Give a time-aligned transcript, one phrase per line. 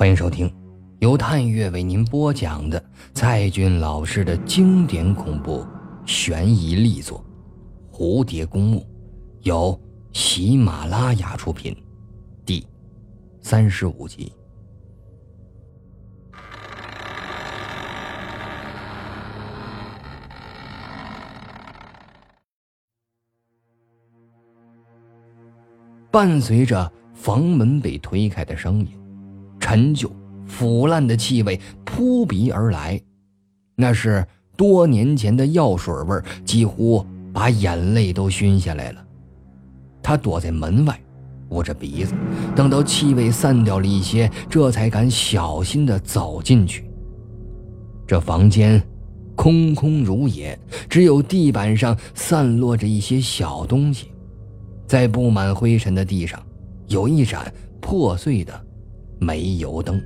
[0.00, 0.50] 欢迎收听，
[1.00, 5.62] 由探月为您播讲的蔡骏老师的经典恐怖
[6.06, 7.22] 悬疑力作
[7.94, 8.80] 《蝴蝶公墓》，
[9.42, 9.78] 由
[10.14, 11.76] 喜马拉雅出品，
[12.46, 12.66] 第
[13.42, 14.32] 三十五集。
[26.10, 28.99] 伴随着房门被推开的声音，
[29.70, 30.10] 陈旧、
[30.48, 33.00] 腐烂的气味扑鼻而来，
[33.76, 39.06] 那是多年前的药水味几乎把眼泪都熏下来了。
[40.02, 41.00] 他躲在门外，
[41.50, 42.14] 捂着鼻子，
[42.56, 46.90] 等到气味散掉了一些，这才敢小心地走进去。
[48.08, 48.82] 这房间
[49.36, 54.10] 空空如也，只有地板上散落着一些小东西。
[54.88, 56.44] 在布满灰尘的地上，
[56.88, 58.66] 有一盏破碎的
[59.20, 60.02] 煤油灯，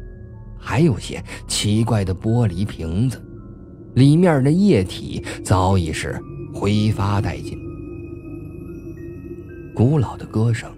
[0.59, 3.23] 还有些奇怪的玻璃瓶子，
[3.95, 6.20] 里面的液体早已是
[6.52, 7.57] 挥发殆尽。
[9.74, 10.70] 古老的歌声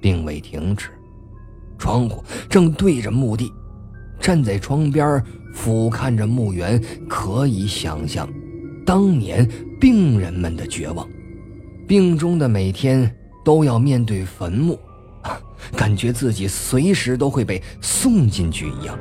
[0.00, 0.88] 并未停止，
[1.76, 3.52] 窗户正对着墓地，
[4.20, 8.28] 站在窗边俯瞰着墓园，可以想象
[8.86, 9.48] 当年
[9.80, 11.06] 病人们的绝望，
[11.86, 13.14] 病中的每天。
[13.44, 14.78] 都要面对坟墓，
[15.76, 18.98] 感觉自己随时都会被送进去一样。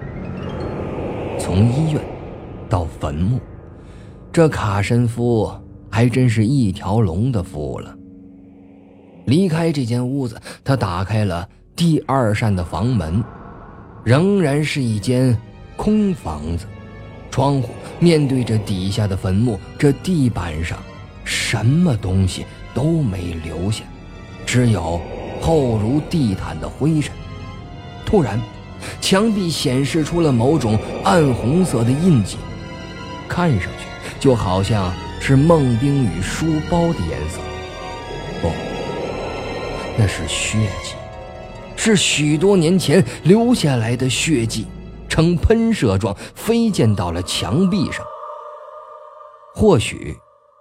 [1.40, 2.02] 从医院
[2.70, 3.40] 到坟墓，
[4.32, 5.52] 这卡申夫
[5.90, 7.96] 还真是一条龙的服务了。
[9.26, 13.24] 离开这间屋子，他打开了第二扇的房门，
[14.04, 15.38] 仍然是一间
[15.76, 16.66] 空房子，
[17.32, 20.78] 窗户面对着底下的坟墓，这地板上
[21.24, 23.84] 什么东西都没留下。
[24.46, 25.00] 只有
[25.44, 27.14] 厚如地毯的灰尘。
[28.06, 28.40] 突然，
[29.02, 32.38] 墙壁显示出了某种暗红色的印记，
[33.28, 33.86] 看上去
[34.22, 37.40] 就好像是孟冰雨书包的颜色。
[38.42, 38.50] 不，
[39.98, 40.94] 那是血迹，
[41.76, 44.66] 是许多年前留下来的血迹，
[45.10, 48.06] 呈喷射状飞溅到了墙壁上。
[49.54, 50.16] 或许。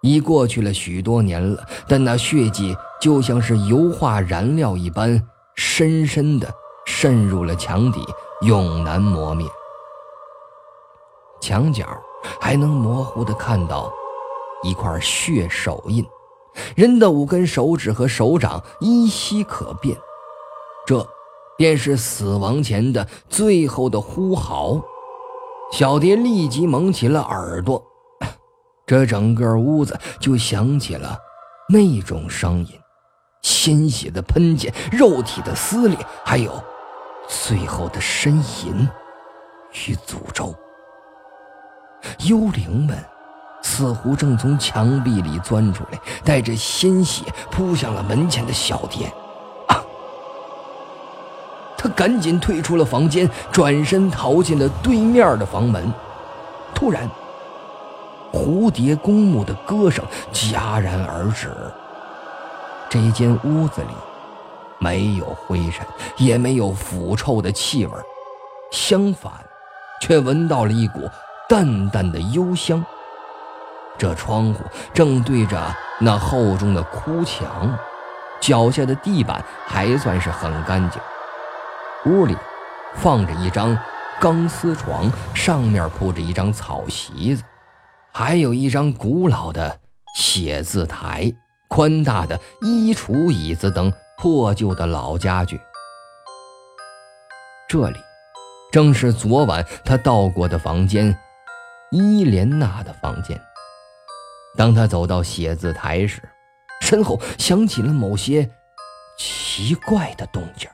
[0.04, 5.20] 已过去了许多年了，但那血迹就像是油画燃料一般，
[5.56, 6.48] 深深的
[6.86, 8.00] 渗入了墙底，
[8.42, 9.44] 永难磨灭。
[11.40, 11.84] 墙角
[12.40, 13.92] 还能模糊的看到
[14.62, 16.06] 一块血手印，
[16.76, 19.98] 人的五根手指和手掌依稀可辨，
[20.86, 21.04] 这
[21.58, 24.80] 便是死亡前的最后的呼嚎。
[25.72, 27.82] 小蝶立即蒙起了耳朵。
[28.86, 31.18] 这整个屋子就响起了
[31.68, 32.68] 那种声音，
[33.62, 36.60] 鲜血的喷溅，肉体的撕裂，还有
[37.28, 38.30] 最后的呻
[38.66, 38.88] 吟
[39.86, 40.52] 与诅咒。
[42.26, 42.98] 幽灵们
[43.62, 49.06] 似乎正从墙壁里钻出来，带着鲜血扑向了门前的小蝶。
[49.68, 49.80] 啊！
[51.78, 55.92] 他赶紧退出了房间，转身逃进了对面的房门。
[56.74, 57.08] 突然。
[58.32, 61.48] 蝴蝶公墓的歌声戛然而止。
[62.92, 63.94] 这间屋子里
[64.78, 65.86] 没有灰尘，
[66.18, 67.92] 也没有腐臭的气味，
[68.70, 69.32] 相反，
[70.02, 71.08] 却闻到了一股
[71.48, 72.84] 淡淡的幽香。
[73.96, 75.58] 这窗户正对着
[76.00, 77.74] 那厚重的枯墙，
[78.38, 81.00] 脚下的地板还算是很干净。
[82.04, 82.36] 屋里
[82.96, 83.74] 放着一张
[84.20, 87.42] 钢丝床，上面铺着一张草席子。
[88.12, 89.78] 还有一张古老的
[90.14, 91.32] 写字台、
[91.72, 95.58] 宽大的衣橱、椅子等破旧的老家具。
[97.66, 97.98] 这里
[98.70, 101.18] 正是昨晚他到过的房间——
[101.90, 103.40] 伊莲娜的房间。
[104.54, 106.20] 当他走到写字台时，
[106.82, 108.50] 身后响起了某些
[109.16, 110.68] 奇怪的动静，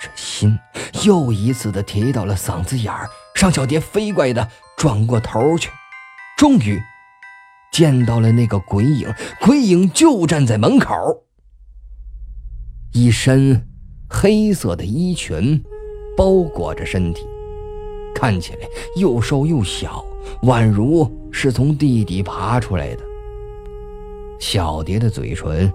[0.00, 0.56] 这心
[1.02, 3.10] 又一次的提到了嗓子眼儿。
[3.34, 5.68] 尚小蝶飞快的转过头去。
[6.38, 6.80] 终于
[7.74, 10.94] 见到了那个鬼影，鬼影就站在门口，
[12.92, 13.66] 一身
[14.08, 15.60] 黑色的衣裙
[16.16, 17.26] 包裹着身体，
[18.14, 20.04] 看起来又瘦又小，
[20.44, 23.02] 宛如是从地底爬出来的。
[24.38, 25.68] 小蝶的嘴唇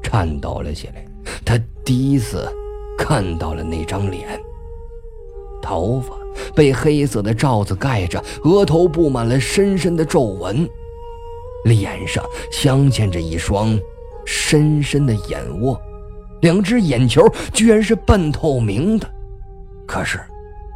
[0.00, 1.04] 颤抖了起来，
[1.44, 2.48] 她第一次
[2.96, 4.40] 看到了那张脸，
[5.60, 6.14] 头发。
[6.54, 10.68] 被黑色的罩子盖着，额头布满了深深的皱纹，
[11.64, 13.78] 脸上镶嵌着一双
[14.24, 15.80] 深深的眼窝，
[16.42, 17.22] 两只眼球
[17.52, 19.08] 居然是半透明的。
[19.86, 20.20] 可是，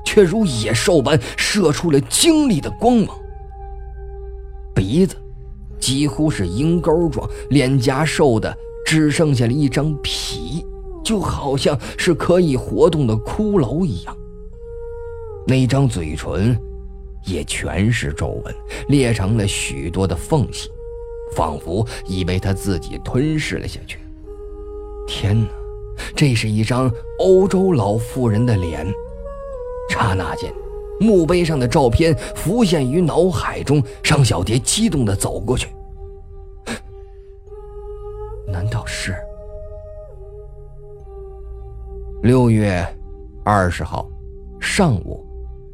[0.05, 3.17] 却如野兽般射出了精丽的光芒。
[4.75, 5.15] 鼻子
[5.79, 8.53] 几乎是鹰钩状，脸颊瘦的
[8.85, 10.67] 只剩下了一张皮，
[11.05, 14.17] 就好像是可以活动的骷髅一样。
[15.47, 16.59] 那张嘴唇
[17.25, 18.55] 也全是皱纹，
[18.89, 20.69] 裂成了许多的缝隙，
[21.35, 23.99] 仿佛已被他自己吞噬了下去。
[25.07, 25.49] 天哪，
[26.15, 28.87] 这是一张欧洲老妇人的脸！
[29.91, 30.53] 刹那间，
[30.99, 33.83] 墓碑上的照片浮现于脑海中。
[34.03, 35.69] 尚小蝶激动地走过去，
[38.47, 39.15] 难道是
[42.23, 42.83] 六月
[43.45, 44.09] 二十号
[44.61, 45.23] 上午？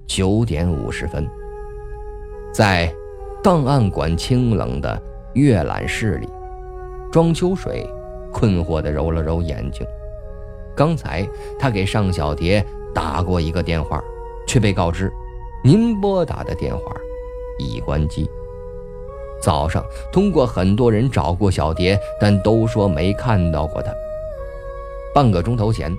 [0.08, 1.24] 九点五十分，
[2.52, 2.92] 在
[3.44, 5.00] 档案馆清冷的
[5.34, 6.28] 阅览室里，
[7.10, 7.88] 庄秋水
[8.32, 9.86] 困惑地揉了揉眼睛。
[10.76, 11.28] 刚才
[11.58, 14.02] 他给尚小蝶打过一个电话，
[14.46, 15.12] 却被告知
[15.64, 16.96] 您拨打的电话
[17.58, 18.28] 已关机。
[19.40, 23.92] 早上通过很多人找过小蝶，但都说没看到过她。
[25.14, 25.94] 半个钟头前，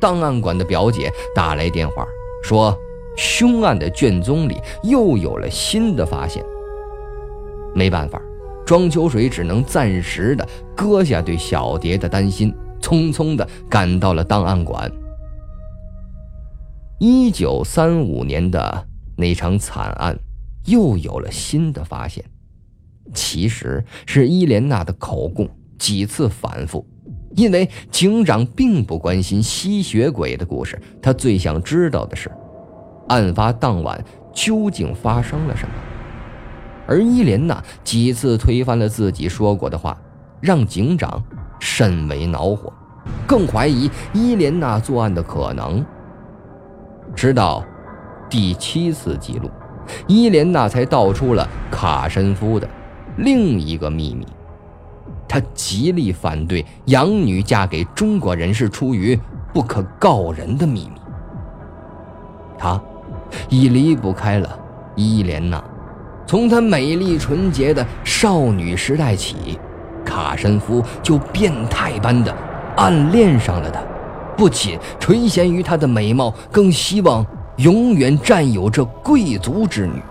[0.00, 2.06] 档案馆的表姐打来电话
[2.42, 2.76] 说。
[3.20, 6.40] 凶案的卷宗里又有了新的发现。
[7.74, 8.22] 没办法，
[8.68, 14.92] 庄秋水只能暂时的搁下对小蝶的担心，匆匆的赶到了档案馆。
[16.98, 18.86] 一九三五年的
[19.16, 20.18] 那场惨案
[20.66, 22.22] 又有了新的发现，
[23.14, 25.48] 其实是伊莲娜的口供
[25.78, 26.86] 几次反复，
[27.36, 32.30] 因为警长并不关心吸血鬼的故事，他最想知道的是。
[33.08, 34.04] 案发当晚
[34.34, 35.74] 究竟发生了什么？
[36.88, 39.96] 而伊莲娜几次推翻了自己说过的话，
[40.40, 41.22] 让警长
[41.60, 42.72] 甚为恼火，
[43.26, 45.84] 更怀疑伊莲娜作案的可能。
[47.14, 47.62] 直到
[48.30, 49.50] 第七次记录，
[50.06, 52.66] 伊莲娜才道出了卡申夫的
[53.18, 54.26] 另一个秘密：
[55.28, 59.18] 她极力反对养女嫁给中国人是出于
[59.52, 61.00] 不可告人的秘密。
[62.58, 62.80] 她。
[63.50, 64.58] 已离不开了
[64.96, 65.62] 伊莲娜。
[66.28, 69.58] 从她美丽纯洁的少女时代起，
[70.04, 72.30] 卡申夫就变态般的
[72.76, 73.80] 暗恋上了她，
[74.36, 77.24] 不仅垂涎于她的美貌，更希望
[77.56, 80.02] 永远占有这贵族之女，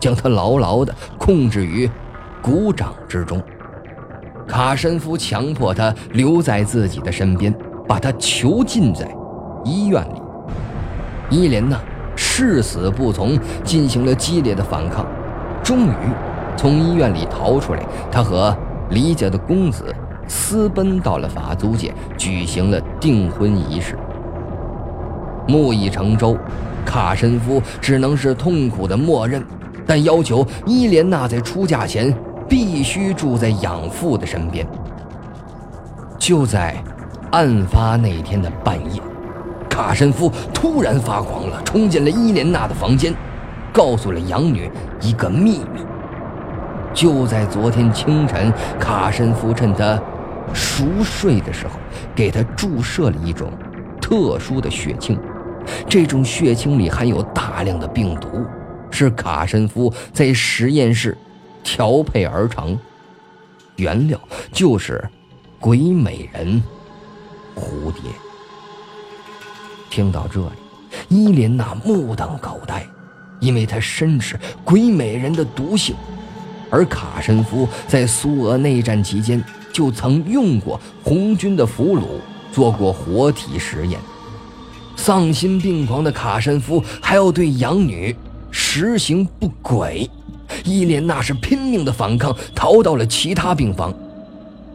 [0.00, 1.88] 将她牢牢地控制于
[2.40, 3.38] 鼓掌之中。
[4.46, 7.54] 卡申夫强迫她留在自己的身边，
[7.86, 9.06] 把她囚禁在
[9.66, 10.22] 医院里。
[11.28, 11.78] 伊莲娜。
[12.20, 15.06] 誓死不从，进行了激烈的反抗，
[15.68, 15.92] 终于
[16.56, 17.82] 从医院里逃出来。
[18.10, 18.56] 他和
[18.88, 19.94] 李家的公子
[20.26, 23.94] 私奔到了法租界，举行了订婚仪式。
[25.46, 26.38] 木已成舟，
[26.86, 29.44] 卡申夫只能是痛苦的默认，
[29.86, 32.16] 但要求伊莲娜在出嫁前
[32.48, 34.66] 必须住在养父的身边。
[36.18, 36.82] 就在
[37.30, 39.02] 案发那天的半夜。
[39.68, 43.14] 卡申夫突然发狂了，冲进了伊莲娜的房间，
[43.72, 44.70] 告诉了养女
[45.00, 45.80] 一个秘密。
[46.94, 50.00] 就在昨天清晨，卡申夫趁她
[50.52, 51.74] 熟睡的时候，
[52.14, 53.52] 给她注射了一种
[54.00, 55.18] 特殊的血清。
[55.86, 58.44] 这种血清里含有大量的病毒，
[58.90, 61.16] 是卡申夫在实验室
[61.62, 62.76] 调配而成，
[63.76, 64.18] 原料
[64.50, 65.06] 就是
[65.60, 66.62] 鬼美人
[67.54, 68.10] 蝴蝶。
[69.90, 70.52] 听到这里，
[71.08, 72.84] 伊莲娜目瞪口呆，
[73.40, 75.94] 因为他深知鬼美人的毒性，
[76.70, 79.42] 而卡申夫在苏俄内战期间
[79.72, 82.04] 就曾用过红军的俘虏
[82.52, 84.00] 做过活体实验。
[84.96, 88.14] 丧心病狂的卡申夫还要对养女
[88.50, 90.10] 实行不轨，
[90.64, 93.94] 伊莲娜是拼命的反抗，逃到了其他病房。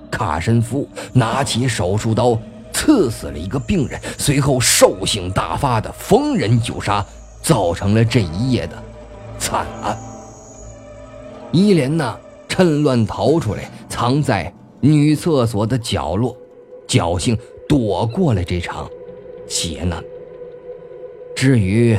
[0.10, 2.40] 卡申夫拿起手术刀。
[2.76, 7.06] 刺死了一个病人，随后兽性大发的逢人就杀，
[7.44, 8.84] 造成了这一夜的
[9.38, 9.96] 惨案。
[11.52, 16.36] 伊莲娜趁乱逃出来，藏在女厕所的角落，
[16.88, 17.38] 侥幸
[17.70, 18.90] 躲过了这场
[19.46, 20.04] 劫难。
[21.36, 21.96] 至于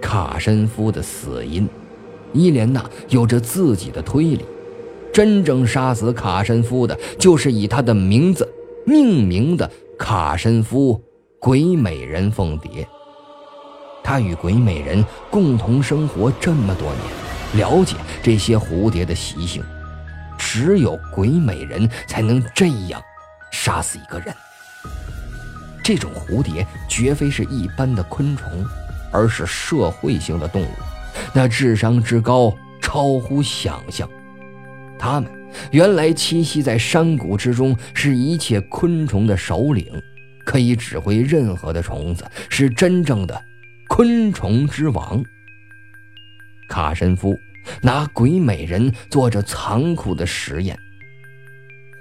[0.00, 1.68] 卡申夫的死因，
[2.32, 4.44] 伊莲娜有着自己的推理。
[5.12, 8.46] 真正杀死卡申夫的，就是以他的名字
[8.84, 9.70] 命名的。
[9.98, 11.00] 卡申夫，
[11.38, 12.86] 鬼美人凤蝶。
[14.06, 16.94] 他与鬼美人共同生活这么多
[17.52, 19.60] 年，了解这些蝴蝶的习性。
[20.38, 23.02] 只有鬼美人才能这样
[23.50, 24.32] 杀死一个人。
[25.82, 28.64] 这种蝴蝶绝非是一般的昆虫，
[29.10, 30.68] 而是社会性的动物，
[31.32, 34.08] 那智商之高超乎想象。
[34.96, 35.28] 它们
[35.72, 40.00] 原来栖息在山谷之中，是一切昆虫的首领，
[40.44, 43.42] 可以指挥任何的虫子，是真正的
[43.88, 45.22] 昆虫之王。
[46.68, 47.38] 卡申夫
[47.80, 50.78] 拿鬼美人做着残酷的实验，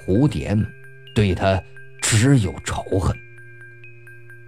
[0.06, 0.66] 蝴蝶们
[1.14, 1.62] 对他
[2.02, 3.16] 只有仇恨。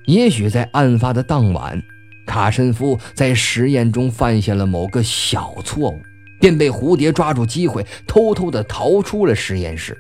[0.06, 1.82] 也许在案发的当晚，
[2.26, 6.02] 卡申夫在实验中犯下了某个小错误，
[6.40, 9.98] 便被蝴蝶抓住机会，偷偷地逃出了实验室。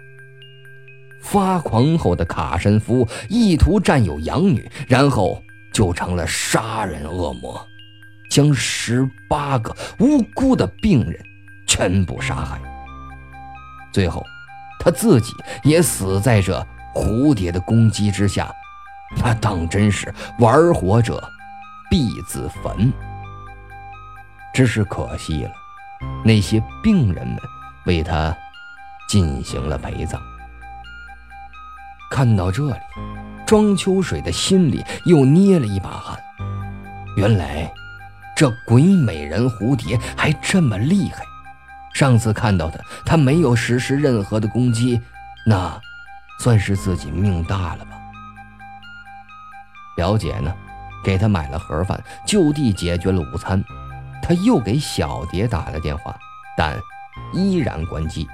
[1.22, 5.44] 发狂后的卡申夫意图占有养女，然后
[5.78, 7.64] 就成了杀人恶魔，
[8.32, 11.24] 将十八个无辜的病人
[11.68, 12.60] 全部杀害。
[13.94, 14.26] 最后，
[14.80, 15.32] 他自己
[15.64, 16.60] 也死在这
[16.96, 18.52] 蝴蝶的攻击之下。
[19.24, 21.24] 那当真是玩火者
[21.92, 22.92] 必自焚。
[24.56, 25.52] 只是可惜了，
[26.26, 27.38] 那些病人们
[27.86, 28.36] 为他
[29.08, 30.20] 进行了陪葬。
[32.10, 32.80] 看到这里，
[33.48, 36.20] 庄秋水的心里又捏了一把汗。
[37.16, 37.72] 原来，
[38.36, 41.24] 这鬼美人蝴蝶还这么厉害。
[41.94, 45.02] 上次看到的，他没有实施任何的攻击，
[45.46, 45.80] 那
[46.42, 47.92] 算是自己命大了吧？
[49.96, 50.54] 表姐呢，
[51.02, 53.64] 给他买了盒饭，就地解决了午餐。
[54.22, 56.14] 他又给小蝶打了电话，
[56.58, 56.78] 但
[57.34, 58.28] 依然关机。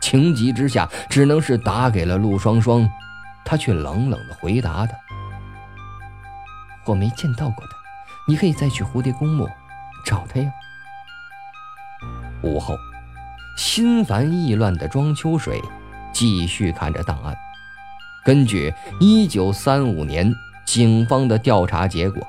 [0.00, 2.86] 情急之下，只能是打给了陆双双。
[3.44, 4.94] 他却冷冷地回答他
[6.86, 7.76] ：“我没见到过他，
[8.26, 9.48] 你可以再去蝴蝶公墓
[10.04, 10.50] 找他呀。”
[12.42, 12.76] 午后，
[13.56, 15.60] 心烦意乱的庄秋水
[16.12, 17.36] 继续看着档案。
[18.24, 20.34] 根据一九三五年。
[20.66, 22.24] 警方的调查结果，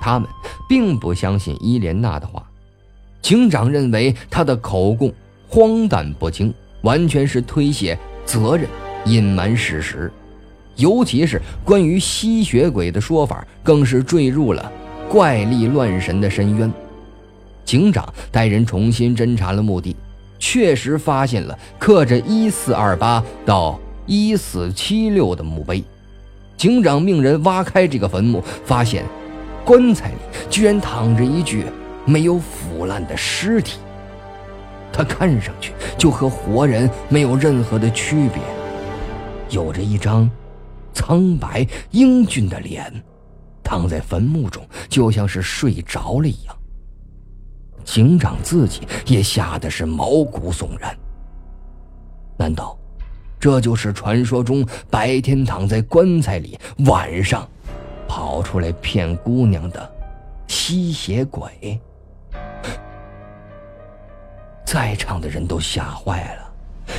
[0.00, 0.26] 他们
[0.66, 2.42] 并不相信伊莲娜的话。
[3.20, 5.12] 警长认为她的口供
[5.46, 8.66] 荒诞不经，完全是推卸责任、
[9.04, 10.10] 隐瞒事实。
[10.76, 14.70] 尤其是关于吸血鬼的说法，更是坠入了
[15.08, 16.72] 怪力乱神的深渊。
[17.64, 19.96] 警长带人重新侦查了墓地，
[20.38, 25.82] 确实发现了刻着一四二八到一四七六的墓碑。
[26.56, 29.04] 警长命人挖开这个坟墓，发现
[29.64, 30.16] 棺材里
[30.48, 31.64] 居然躺着一具
[32.04, 33.78] 没有腐烂的尸体。
[34.92, 38.40] 他看上去就和活人没有任何的区别，
[39.50, 40.30] 有着一张
[40.96, 42.90] 苍白英俊的脸，
[43.62, 46.56] 躺在坟墓中就像是睡着了一样。
[47.84, 50.96] 警长自己也吓得是毛骨悚然。
[52.38, 52.76] 难道？
[53.38, 57.46] 这就是传说中白天躺在棺材里，晚上
[58.08, 59.94] 跑出来骗姑娘的
[60.48, 61.78] 吸血鬼。
[64.64, 66.45] 在场的人都吓坏了，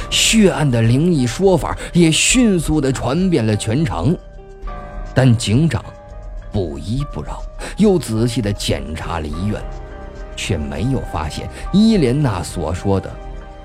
[0.10, 4.18] 血案的灵异说法也迅速的传遍了全城。
[5.14, 5.84] 但警长
[6.52, 7.42] 不依不饶，
[7.78, 9.62] 又仔细的检查了医院，
[10.36, 13.12] 却没有发现伊莲娜所说的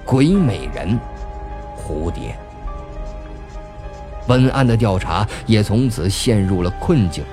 [0.05, 0.99] 鬼美人
[1.77, 2.35] 蝴蝶。
[4.27, 7.25] 本案的调查也从此陷入了困境。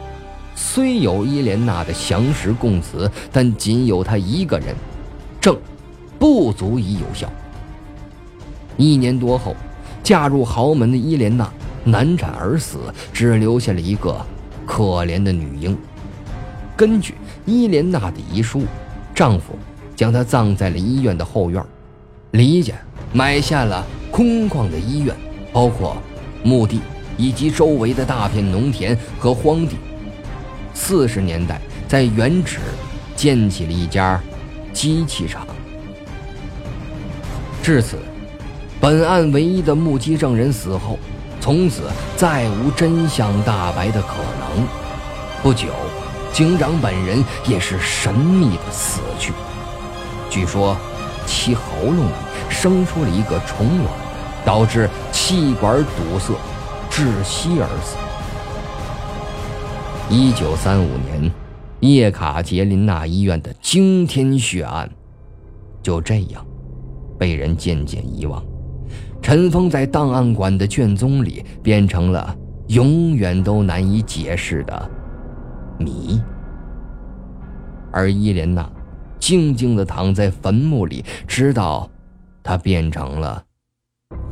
[0.55, 4.75] 虽有伊莲娜的详实供词，但仅有她一个人
[5.39, 5.58] 证，
[6.17, 7.31] 不足以有效。
[8.79, 9.55] 一年多后，
[10.01, 11.48] 嫁入豪门的伊莲娜
[11.83, 12.79] 难产而死，
[13.13, 14.19] 只留下了一个
[14.65, 15.77] 可怜的女婴。
[16.75, 17.13] 根据
[17.45, 18.63] 伊莲娜的遗书，
[19.13, 19.53] 丈夫
[19.95, 21.63] 将她葬在了医院的后院。
[22.31, 22.74] 李家
[23.13, 25.15] 买下了空旷的医院，
[25.53, 25.95] 包括。
[26.41, 26.79] 墓地
[27.17, 29.75] 以及周围的大片农田和荒地。
[30.74, 32.59] 四十年代，在原址
[33.13, 34.17] 建起了一家
[34.71, 35.45] 机器厂。
[37.62, 37.98] 至此，
[38.81, 40.98] 本案唯一的目击证人死后，
[41.39, 41.83] 从此
[42.15, 44.67] 再无真相大白的可能。
[45.43, 45.67] 不久，
[46.31, 49.33] 警长本人也是神秘的死去。
[50.29, 50.77] 据说，
[51.25, 52.12] 其喉咙里
[52.50, 54.09] 生出了一个虫卵。
[54.45, 56.33] 导致气管堵塞，
[56.89, 57.98] 窒息而死。
[60.09, 61.29] 一九三五年，
[61.81, 64.89] 叶卡捷琳娜医院的惊天血案，
[65.83, 66.43] 就这样
[67.19, 68.41] 被人渐渐遗忘，
[69.22, 72.36] 尘封在档案馆的卷宗里，变成了
[72.68, 74.92] 永远都难以解释的
[75.78, 76.20] 谜。
[77.92, 78.68] 而伊莲娜
[79.20, 81.90] 静静地躺在坟墓里，直到
[82.42, 83.44] 她变成了。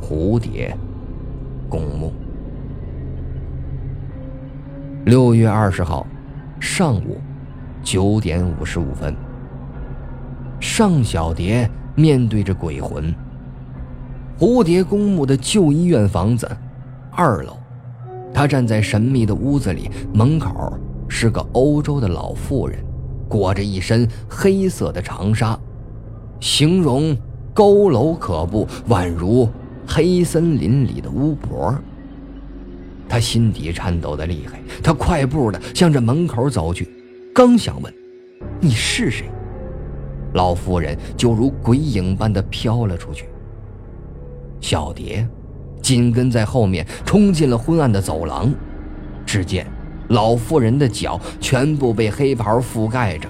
[0.00, 0.76] 蝴蝶
[1.68, 2.12] 公墓。
[5.04, 6.06] 六月二十号
[6.58, 7.20] 上午
[7.82, 9.14] 九点五十五分，
[10.60, 13.14] 尚小蝶面对着鬼魂。
[14.38, 16.48] 蝴蝶公墓的旧医院房子，
[17.10, 17.56] 二楼，
[18.32, 20.72] 他站在神秘的屋子里，门口
[21.08, 22.78] 是个欧洲的老妇人，
[23.28, 25.58] 裹着一身黑色的长纱，
[26.38, 27.16] 形容
[27.52, 29.48] 佝偻可怖，宛如
[29.84, 31.76] 黑森林里的巫婆。
[33.08, 36.88] 他心底颤抖的厉害，他快步的向着门口走去，
[37.34, 37.92] 刚想问
[38.62, 39.28] ：“你是谁？”
[40.34, 43.24] 老妇人就如鬼影般的飘了出去。
[44.60, 45.26] 小蝶
[45.80, 48.52] 紧跟在后面，冲进了昏暗的走廊。
[49.24, 49.66] 只见
[50.08, 53.28] 老妇人的脚全部被黑袍覆盖着，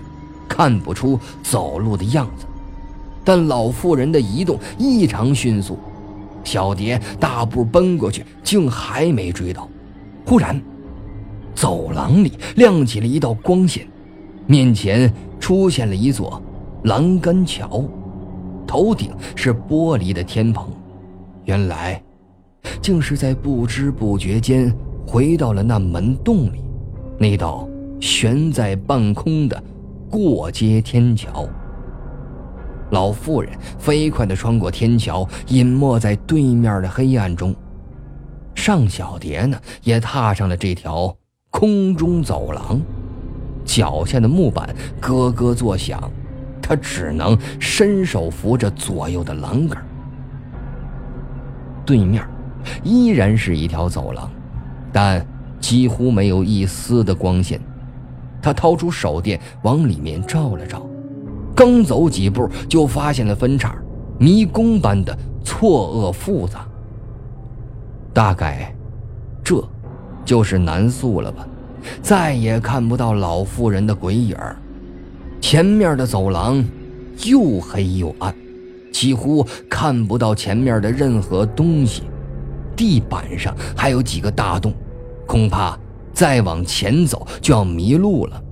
[0.48, 2.46] 看不出走路的样子。
[3.24, 5.78] 但老妇人的移动异常迅速，
[6.44, 9.68] 小蝶大步奔过去，竟还没追到。
[10.24, 10.60] 忽然，
[11.54, 13.86] 走廊里亮起了一道光线，
[14.46, 16.40] 面前出现了一座
[16.84, 17.84] 栏杆桥，
[18.66, 20.70] 头顶是玻璃的天棚。
[21.48, 22.02] 原来，
[22.82, 24.70] 竟是在不知不觉间
[25.06, 26.62] 回到了那门洞里，
[27.18, 27.66] 那道
[27.98, 29.62] 悬在半空的
[30.10, 31.48] 过街天桥。
[32.90, 37.56] 老妇人飞快地穿过天桥，隐没在对面的黑暗中。
[38.54, 41.16] 尚小蝶呢，也踏上了这条
[41.48, 42.78] 空中走廊，
[43.64, 45.98] 脚下的木板咯咯作响，
[46.60, 49.82] 她只能伸手扶着左右的栏杆。
[51.88, 52.22] 对面
[52.84, 54.30] 依然是一条走廊，
[54.92, 55.26] 但
[55.58, 57.58] 几乎没有一丝的光线。
[58.42, 60.86] 他掏出手电往里面照了照，
[61.56, 63.74] 刚走几步就发现了分叉，
[64.18, 66.68] 迷宫般的错愕复杂。
[68.12, 68.74] 大概，
[69.42, 69.66] 这，
[70.26, 71.48] 就是南宿了吧？
[72.02, 74.36] 再也看不到老妇人的鬼影。
[75.40, 76.62] 前面的走廊
[77.24, 78.34] 又黑又暗。
[78.92, 82.02] 几乎看不到前面的任何东西，
[82.76, 84.72] 地板上还有几个大洞，
[85.26, 85.78] 恐怕
[86.12, 88.42] 再往前走就要迷路了。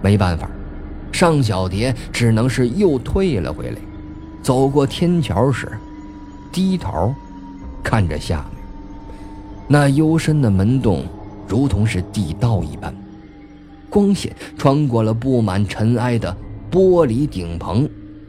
[0.00, 0.48] 没办法，
[1.10, 3.78] 尚小蝶只能是又退了回来。
[4.40, 5.68] 走过天桥时，
[6.52, 7.12] 低头
[7.82, 8.62] 看着下面，
[9.66, 11.04] 那幽深的门洞
[11.46, 12.94] 如同是地道一般，
[13.90, 16.34] 光线穿过了布满尘埃的
[16.70, 17.88] 玻璃顶棚。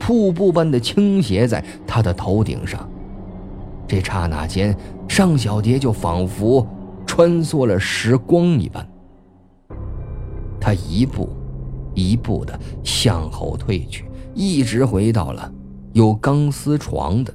[0.10, 2.90] 瀑布般的倾斜在他的头顶上，
[3.88, 4.76] 这刹那间，
[5.08, 6.68] 尚小蝶就仿佛
[7.06, 8.84] 穿梭了时光一般。
[10.60, 11.30] 他一步
[11.94, 15.54] 一步的向后退去，一直回到了
[15.94, 17.32] 有钢丝床的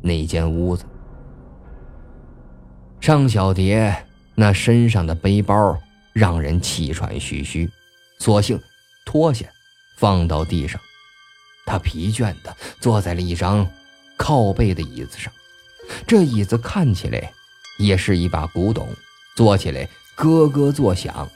[0.00, 0.84] 那间屋子。
[2.98, 3.94] 尚小蝶
[4.34, 5.78] 那身上的背包
[6.12, 7.70] 让人气喘吁吁，
[8.18, 8.58] 索性
[9.06, 9.46] 脱下，
[9.96, 10.80] 放到地上。
[11.66, 13.68] 他疲倦地坐在了一张
[14.16, 15.32] 靠背的椅子上，
[16.06, 17.32] 这椅子看起来
[17.78, 18.88] 也是一把古董，
[19.36, 21.28] 坐起来咯咯作响。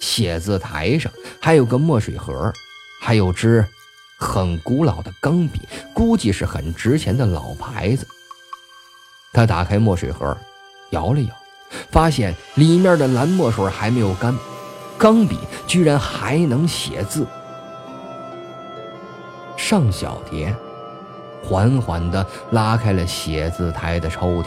[0.00, 2.52] 写字台上还有个墨水盒，
[3.00, 3.66] 还有支
[4.18, 5.60] 很古老的钢笔，
[5.92, 8.06] 估计是很值钱的老牌子。
[9.32, 10.36] 他打开墨水盒，
[10.90, 11.34] 摇了摇，
[11.90, 14.36] 发现里面的蓝墨水还没有干，
[14.98, 17.26] 钢笔居然还能写字。
[19.70, 20.52] 尚小蝶
[21.44, 24.46] 缓缓地拉开了写字台的抽屉，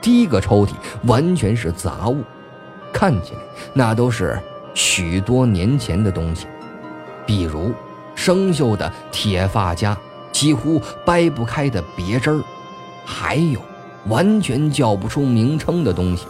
[0.00, 0.70] 第一个抽屉
[1.02, 2.24] 完全是杂物，
[2.90, 3.40] 看起来
[3.74, 4.40] 那都是
[4.72, 6.46] 许多年前的东西，
[7.26, 7.74] 比如
[8.14, 9.94] 生锈的铁发夹，
[10.32, 12.42] 几乎掰不开的别针儿，
[13.04, 13.60] 还有
[14.06, 16.26] 完全叫不出名称的东西。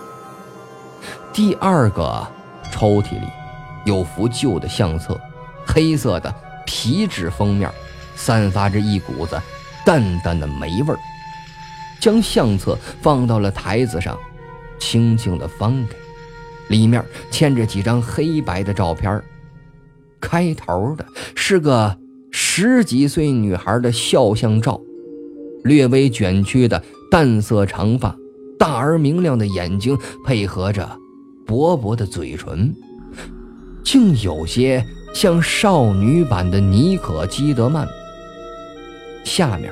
[1.33, 2.26] 第二个
[2.72, 3.28] 抽屉里
[3.85, 5.16] 有幅旧的相册，
[5.64, 6.35] 黑色的
[6.66, 7.70] 皮质封面。
[8.18, 9.40] 散发着一股子
[9.87, 10.98] 淡淡的霉味儿，
[12.00, 14.18] 将相册放到了台子上，
[14.78, 15.96] 轻轻地翻开，
[16.68, 19.22] 里面嵌着几张黑白的照片
[20.20, 21.96] 开头的是个
[22.31, 24.78] 十几岁女孩的肖像照，
[25.62, 28.14] 略微卷曲的淡色长发，
[28.59, 30.98] 大而明亮的眼睛，配合着
[31.46, 32.74] 薄薄的嘴唇，
[33.83, 37.88] 竟有些像少女版的妮可基德曼。
[39.29, 39.71] 下面，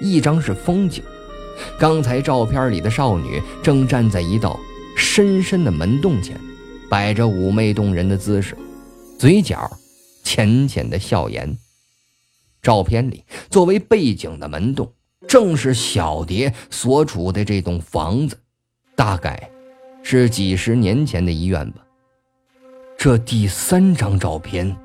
[0.00, 1.02] 一张是风景。
[1.78, 4.58] 刚才照片里的少女正站在一道
[4.96, 6.38] 深深的门洞前，
[6.88, 8.56] 摆着妩媚动人的姿势，
[9.18, 9.70] 嘴角
[10.22, 11.56] 浅浅的笑颜。
[12.62, 14.92] 照片里作为背景的门洞，
[15.26, 18.38] 正是小蝶所处的这栋房子，
[18.94, 19.50] 大概
[20.02, 21.82] 是几十年前的医院吧。
[22.98, 24.76] 这第三张照片，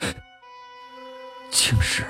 [1.52, 2.02] 竟是……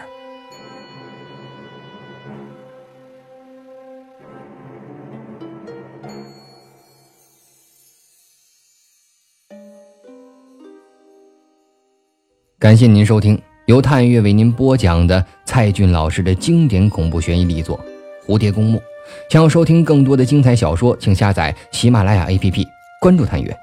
[12.61, 17.79] 感谢您收听由探月为您播讲的蔡骏老师的经典恐怖悬疑力作
[18.29, 18.79] 《蝴蝶公墓》。
[19.31, 22.67] 想要收听更多的精彩小说，请下载喜马拉雅 APP，
[23.01, 23.57] 关注探月。